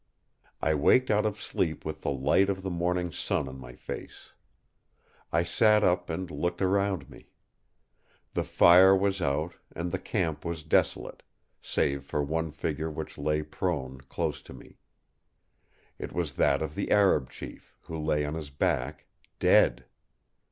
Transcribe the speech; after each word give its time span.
"I 0.63 0.73
waked 0.73 1.11
out 1.11 1.27
of 1.27 1.39
sleep 1.39 1.85
with 1.85 2.01
the 2.01 2.09
light 2.09 2.49
of 2.49 2.63
the 2.63 2.71
morning 2.71 3.11
sun 3.11 3.47
on 3.47 3.59
my 3.59 3.73
face. 3.75 4.31
I 5.31 5.43
sat 5.43 5.83
up 5.83 6.09
and 6.09 6.31
looked 6.31 6.59
around 6.59 7.07
me. 7.07 7.29
The 8.33 8.43
fire 8.43 8.95
was 8.95 9.21
out, 9.21 9.53
and 9.75 9.91
the 9.91 9.99
camp 9.99 10.43
was 10.43 10.63
desolate; 10.63 11.21
save 11.61 12.03
for 12.03 12.23
one 12.23 12.49
figure 12.49 12.89
which 12.89 13.15
lay 13.19 13.43
prone 13.43 14.01
close 14.09 14.41
to 14.41 14.53
me. 14.55 14.79
It 15.99 16.13
was 16.13 16.33
that 16.35 16.63
of 16.63 16.73
the 16.73 16.89
Arab 16.89 17.29
chief, 17.29 17.75
who 17.81 17.95
lay 17.95 18.25
on 18.25 18.33
his 18.33 18.49
back, 18.49 19.05
dead. 19.37 19.85